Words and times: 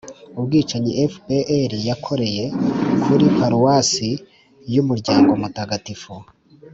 ubwicanyi 0.39 0.91
fpr 1.13 1.71
yakoreye 1.89 2.45
kuri 3.03 3.25
paruwasi 3.37 4.09
y'umuryango 4.73 5.31
mutagatifu 5.41 6.13